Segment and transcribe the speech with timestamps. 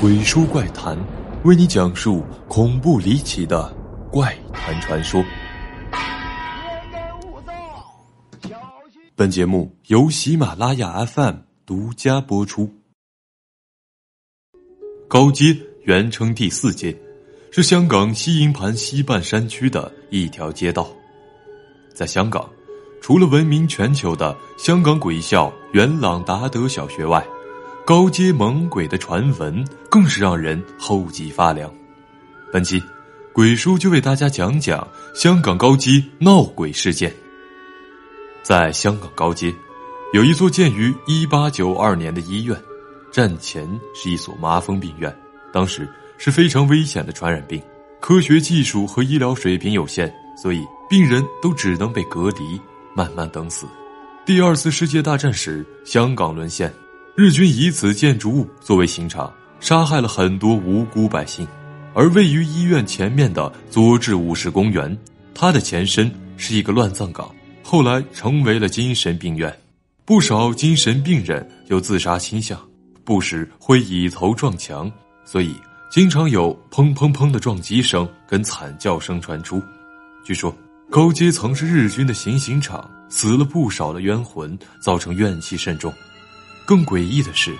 [0.00, 0.96] 鬼书怪谈，
[1.44, 3.70] 为你讲述恐怖离奇的
[4.10, 5.22] 怪谈传说。
[9.14, 11.34] 本节目由喜马拉雅 FM
[11.66, 12.72] 独家播出。
[15.06, 16.98] 高街原称第四街，
[17.52, 20.88] 是香港西营盘西半山区的一条街道。
[21.92, 22.48] 在香港，
[23.02, 27.22] 除了闻名全球的香港鬼校元朗达德小学外，
[27.84, 31.72] 高街猛鬼的传闻更是让人后脊发凉。
[32.52, 32.80] 本期
[33.32, 37.12] 鬼叔就为大家讲讲香港高街闹鬼事件。
[38.42, 39.52] 在香港高街，
[40.12, 42.56] 有一座建于一八九二年的医院，
[43.12, 45.14] 站前是一所麻风病院。
[45.52, 47.60] 当时是非常危险的传染病，
[48.00, 52.60] 科学技术和医疗水平有限，所以病人都只能被隔离，
[52.94, 53.66] 慢慢等死。
[54.24, 56.72] 第二次世界大战时，香港沦陷。
[57.20, 59.30] 日军以此建筑物作为刑场，
[59.60, 61.46] 杀害了很多无辜百姓。
[61.92, 64.96] 而位于医院前面的佐治五世公园，
[65.34, 67.30] 它的前身是一个乱葬岗，
[67.62, 69.54] 后来成为了精神病院。
[70.06, 72.58] 不少精神病人有自杀倾向，
[73.04, 74.90] 不时会以头撞墙，
[75.22, 75.54] 所以
[75.90, 79.62] 经常有砰砰砰的撞击声跟惨叫声传出。
[80.24, 80.56] 据说
[80.88, 85.92] 高阶曾是日军的行刑场，死了不少的冤魂，造成怨气甚重。
[86.70, 87.52] 更诡异的是，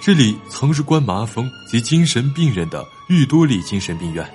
[0.00, 4.28] 这里曾是关麻风及精神病人的玉多利精神病院。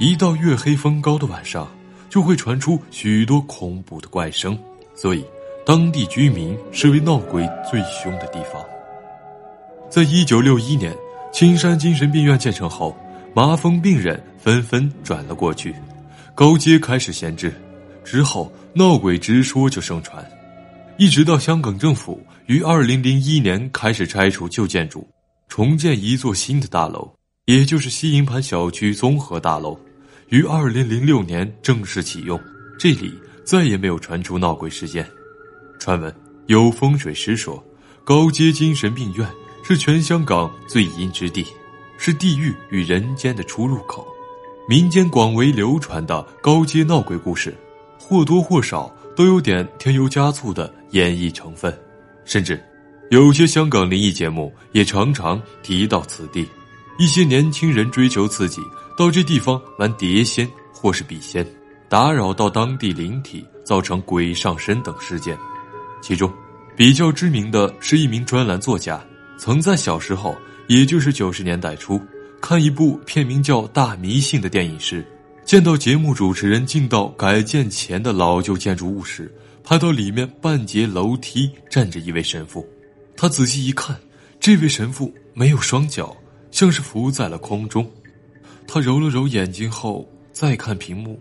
[0.00, 1.70] 一到月黑风高的晚上，
[2.10, 4.58] 就会传出许多恐怖的怪声，
[4.96, 5.24] 所以
[5.64, 8.60] 当地居民视为闹鬼最凶的地方。
[9.88, 10.92] 在一九六一年，
[11.32, 12.96] 青山精神病院建成后，
[13.32, 15.72] 麻风病人纷纷转了过去，
[16.34, 17.54] 高街开始闲置，
[18.02, 20.28] 之后闹鬼之说就盛传。
[21.02, 25.04] 一直到香港政府于二零零一年开始拆除旧建筑，
[25.48, 27.12] 重建一座新的大楼，
[27.46, 29.76] 也就是西营盘小区综合大楼，
[30.28, 32.40] 于二零零六年正式启用。
[32.78, 33.12] 这里
[33.44, 35.04] 再也没有传出闹鬼事件。
[35.80, 36.14] 传闻
[36.46, 37.60] 有风水师说，
[38.04, 39.28] 高街精神病院
[39.64, 41.44] 是全香港最阴之地，
[41.98, 44.06] 是地狱与人间的出入口。
[44.68, 47.52] 民间广为流传的高街闹鬼故事，
[47.98, 48.88] 或多或少。
[49.16, 51.76] 都有点添油加醋的演绎成分，
[52.24, 52.62] 甚至
[53.10, 56.48] 有些香港灵异节目也常常提到此地。
[56.98, 58.60] 一些年轻人追求刺激，
[58.96, 61.44] 到这地方玩碟仙或是笔仙，
[61.88, 65.36] 打扰到当地灵体，造成鬼上身等事件。
[66.00, 66.32] 其中
[66.76, 69.02] 比较知名的是一名专栏作家，
[69.38, 70.36] 曾在小时候，
[70.68, 72.00] 也就是九十年代初，
[72.40, 75.04] 看一部片名叫《大迷信》的电影时。
[75.44, 79.30] 见到节目主持人进到改建前的老旧建筑物时，
[79.62, 82.66] 拍到里面半截楼梯站着一位神父。
[83.16, 83.98] 他仔细一看，
[84.40, 86.16] 这位神父没有双脚，
[86.50, 87.88] 像是浮在了空中。
[88.66, 91.20] 他揉了揉眼睛后，再看屏幕，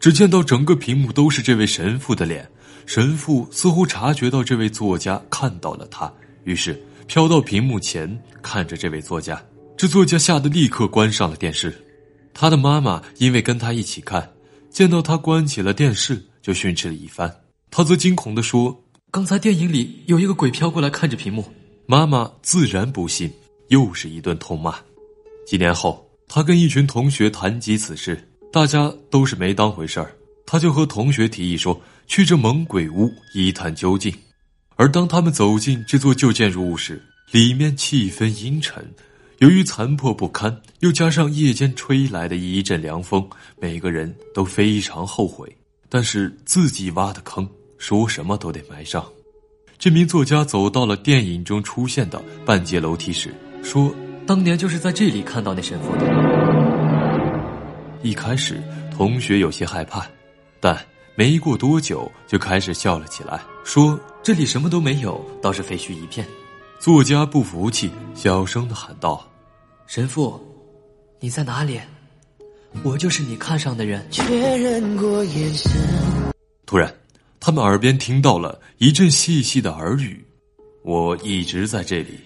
[0.00, 2.48] 只见到整个屏幕都是这位神父的脸。
[2.86, 6.10] 神父似乎察觉到这位作家看到了他，
[6.44, 9.40] 于是飘到屏幕前看着这位作家。
[9.76, 11.74] 这作家吓得立刻关上了电视。
[12.40, 14.30] 他的妈妈因为跟他一起看，
[14.70, 17.28] 见到他关起了电视，就训斥了一番。
[17.68, 21.44] 他则惊恐地说：“刚才电影里有一个鬼飘过来看着屏幕。”
[21.86, 23.28] 妈妈自然不信，
[23.70, 24.76] 又是一顿痛骂。
[25.48, 28.16] 几年后，他跟一群同学谈及此事，
[28.52, 30.14] 大家都是没当回事儿。
[30.46, 34.14] 他就和同学提议说：“去这猛鬼屋一探究竟。”
[34.76, 38.88] 而当他们走进这座旧建筑物时，里面气氛阴沉。
[39.38, 43.24] 由于残破不堪，又加上夜间吹来的一阵凉风，
[43.60, 45.48] 每个人都非常后悔。
[45.88, 49.06] 但是自己挖的坑，说什么都得埋上。
[49.78, 53.32] 这名作家走到了电影中出现的半截楼梯时，
[53.62, 53.94] 说
[54.26, 56.04] ：“当年就是在这里看到那神父的。”
[58.02, 58.60] 一开始，
[58.90, 60.04] 同学有些害怕，
[60.58, 60.76] 但
[61.14, 66.26] 没过多久就开始笑了起来，说：“这里什么都没有，倒是废墟一片。”
[66.80, 69.27] 作家不服气，小声的喊道
[69.88, 70.38] ：“神父，
[71.18, 71.80] 你在哪里？
[72.82, 74.22] 我就是你看上的人。”确
[74.58, 75.72] 认过眼神。
[76.66, 76.94] 突然，
[77.40, 80.22] 他们耳边听到了一阵细细的耳语
[80.84, 82.20] ：“我一直在这里，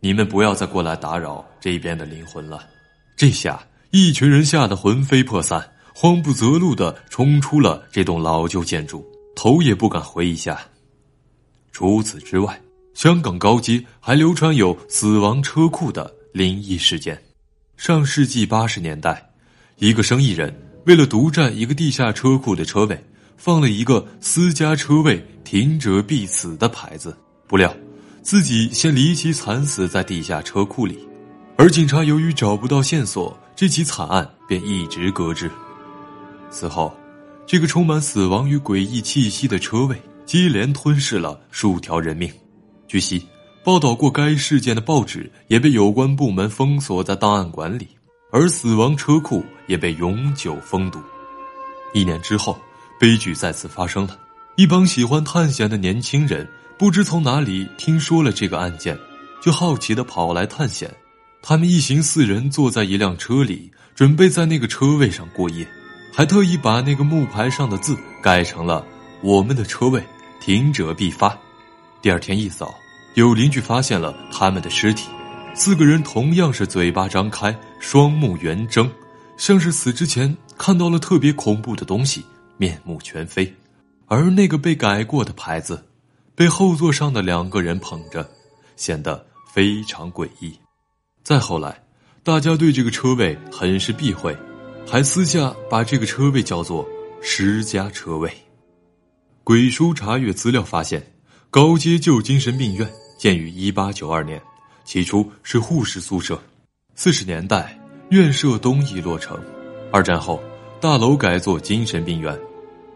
[0.00, 2.66] 你们不要再过来打扰这边的灵魂了。”
[3.16, 5.64] 这下，一群人吓得魂飞魄散，
[5.94, 9.06] 慌不择路的冲出了这栋老旧建筑，
[9.36, 10.60] 头也不敢回一下。
[11.70, 12.60] 除此之外。
[12.92, 17.20] 香港高街还流传有死亡车库的灵异事件。
[17.76, 19.30] 上世纪八十年代，
[19.76, 20.54] 一个生意人
[20.86, 23.02] 为了独占一个地下车库的车位，
[23.36, 27.16] 放了一个“私家车位，停者必死”的牌子。
[27.46, 27.74] 不料，
[28.22, 30.98] 自己先离奇惨死在地下车库里。
[31.56, 35.50] 而警察由于找不到线索，这起惨案便一直搁置。
[36.50, 36.94] 此后，
[37.46, 42.30] 这个充满死亡与诡异气息的车位接连吞噬了数条人命。
[42.86, 43.26] 据悉，
[43.62, 47.86] 报道过该事件的报纸也被有关部门封锁在档案馆里，
[48.32, 50.98] 而死亡车库也被永久封堵。
[51.92, 52.58] 一年之后，
[52.98, 54.18] 悲剧再次发生了。
[54.56, 56.48] 一帮喜欢探险的年轻人
[56.78, 58.98] 不知从哪里听说了这个案件，
[59.42, 60.90] 就好奇的跑来探险。
[61.42, 65.66] 他们一行四人坐在一辆车里，准备在那个车位上过夜，
[66.14, 68.84] 还特意把那个木牌上的字改成了
[69.22, 70.02] “我们的车位，
[70.40, 71.38] 停者必发”。
[72.00, 72.74] 第二天一早，
[73.14, 75.08] 有邻居发现了他们的尸体，
[75.54, 78.90] 四个人同样是嘴巴张开，双目圆睁，
[79.36, 82.24] 像是死之前看到了特别恐怖的东西，
[82.56, 83.52] 面目全非。
[84.06, 85.84] 而那个被改过的牌子，
[86.34, 88.28] 被后座上的两个人捧着，
[88.76, 90.52] 显得非常诡异。
[91.22, 91.82] 再后来，
[92.22, 94.36] 大家对这个车位很是避讳，
[94.86, 96.88] 还私下把这个车位叫做
[97.20, 98.30] “十家车位”。
[99.44, 101.12] 鬼叔查阅资料发现，
[101.50, 102.88] 高街旧精神病院
[103.20, 104.40] 建于一八九二年，
[104.82, 106.42] 起初是护士宿舍。
[106.94, 107.78] 四十年代，
[108.08, 109.38] 院舍东翼落成。
[109.92, 110.42] 二战后，
[110.80, 112.34] 大楼改作精神病院。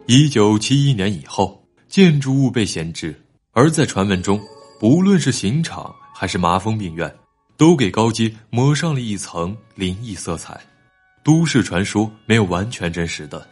[0.07, 3.15] 一九七一年以后，建筑物被闲置。
[3.53, 4.41] 而在传闻中，
[4.81, 7.15] 不论是刑场还是麻风病院。
[7.59, 10.59] 都给高街抹上了一层灵异色彩，
[11.23, 13.47] 都市传说没有完全真实的，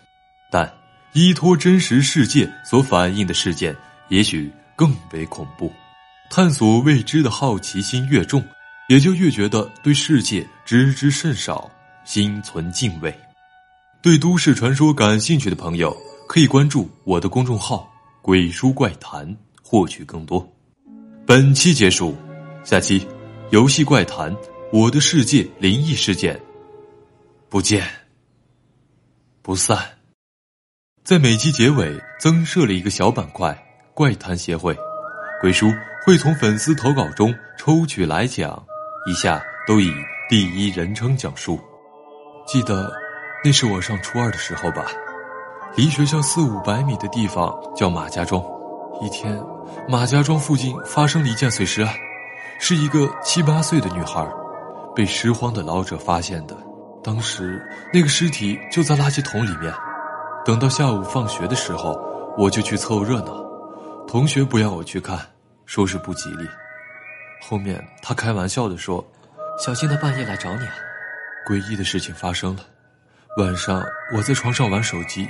[0.50, 0.72] 但
[1.12, 3.76] 依托真实世界所反映的事件，
[4.08, 5.70] 也许更为恐怖。
[6.34, 8.42] 探索未知的好奇心越重，
[8.88, 11.70] 也就越觉得对世界知之甚少，
[12.06, 13.14] 心存敬畏。
[14.00, 15.94] 对都市传说感兴趣的朋友，
[16.26, 17.86] 可以关注我的公众号
[18.22, 20.50] “鬼书怪谈”，获取更多。
[21.26, 22.16] 本期结束，
[22.64, 23.06] 下期。
[23.50, 24.34] 游戏怪谈，
[24.72, 26.40] 我的世界灵异事件，
[27.50, 27.86] 不见
[29.42, 29.98] 不散。
[31.04, 33.54] 在每集结尾增设了一个小板块
[33.92, 34.74] “怪谈协会”，
[35.42, 35.74] 鬼叔
[36.06, 38.64] 会从粉丝投稿中抽取来讲，
[39.08, 39.92] 以下都以
[40.28, 41.58] 第一人称讲述。
[42.46, 42.88] 记得
[43.44, 44.86] 那是我上初二的时候吧，
[45.74, 48.40] 离学校四五百米的地方叫马家庄。
[49.00, 49.36] 一天，
[49.88, 51.92] 马家庄附近发生了一件碎尸案。
[52.60, 54.24] 是一个七八岁的女孩，
[54.94, 56.56] 被拾荒的老者发现的。
[57.02, 57.60] 当时
[57.92, 59.74] 那个尸体就在垃圾桶里面。
[60.44, 62.00] 等到下午放学的时候，
[62.38, 63.42] 我就去凑热闹。
[64.06, 65.18] 同学不要我去看，
[65.72, 66.46] 说是不吉利。
[67.40, 69.02] 后面他开玩笑的说
[69.58, 70.74] ：“小心他半夜来找你啊。”
[71.48, 72.62] 诡异的事情发生了。
[73.38, 73.82] 晚上
[74.14, 75.26] 我在床上玩手机，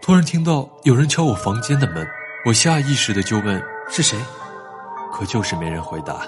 [0.00, 2.06] 突然听到有人敲我房间的门。
[2.46, 3.60] 我下意识的就问
[3.90, 4.16] ：“是谁？”
[5.12, 6.24] 可就是没人回答。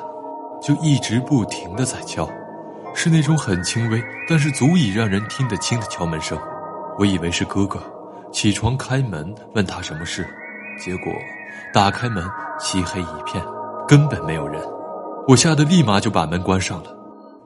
[0.60, 2.28] 就一直不停的在敲，
[2.96, 6.36] 是那种很轻微，但是足以让人听得清的敲门声。
[6.98, 7.80] 我以为是哥哥，
[8.32, 10.28] 起床开门问他什么事，
[10.80, 11.12] 结果
[11.72, 12.28] 打开门
[12.62, 13.44] 漆黑一片，
[13.88, 14.62] 根本没有人。
[15.26, 16.96] 我吓得立马就把门关上了。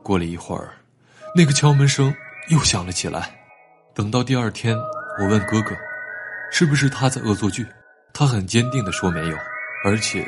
[0.03, 0.69] 过了一会儿，
[1.35, 2.15] 那个敲门声
[2.51, 3.35] 又响了起来。
[3.95, 4.77] 等到第二天，
[5.19, 5.75] 我问哥哥，
[6.53, 7.67] 是不是他在恶作剧？
[8.13, 9.37] 他很坚定的说没有，
[9.87, 10.23] 而且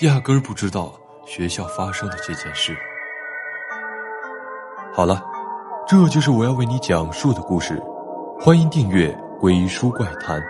[0.00, 0.92] 压根儿不知道。
[1.26, 2.74] 学校发生的这件事。
[4.92, 5.22] 好了，
[5.86, 7.80] 这就是我要为你讲述的故事。
[8.40, 10.40] 欢迎订阅《鬼书怪谈》，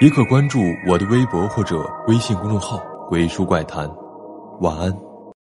[0.00, 3.90] 也可关注我的微博或者微信公众号“鬼书怪谈”。
[4.60, 5.07] 晚安。